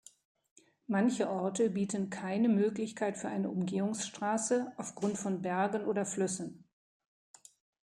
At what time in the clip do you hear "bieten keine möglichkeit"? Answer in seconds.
1.69-3.19